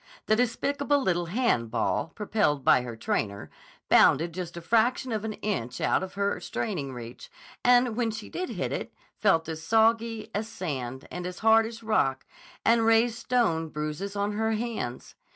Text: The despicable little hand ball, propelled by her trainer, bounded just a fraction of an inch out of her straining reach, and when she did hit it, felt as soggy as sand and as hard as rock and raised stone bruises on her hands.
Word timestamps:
The 0.25 0.35
despicable 0.35 0.99
little 0.99 1.27
hand 1.27 1.69
ball, 1.69 2.11
propelled 2.15 2.65
by 2.65 2.81
her 2.81 2.95
trainer, 2.95 3.51
bounded 3.87 4.33
just 4.33 4.57
a 4.57 4.61
fraction 4.61 5.11
of 5.11 5.23
an 5.23 5.33
inch 5.33 5.79
out 5.79 6.01
of 6.01 6.15
her 6.15 6.39
straining 6.39 6.91
reach, 6.91 7.29
and 7.63 7.95
when 7.95 8.09
she 8.09 8.27
did 8.27 8.49
hit 8.49 8.71
it, 8.71 8.91
felt 9.19 9.47
as 9.47 9.61
soggy 9.61 10.31
as 10.33 10.47
sand 10.47 11.07
and 11.11 11.27
as 11.27 11.37
hard 11.45 11.67
as 11.67 11.83
rock 11.83 12.25
and 12.65 12.83
raised 12.83 13.19
stone 13.19 13.69
bruises 13.69 14.15
on 14.15 14.31
her 14.31 14.53
hands. 14.53 15.13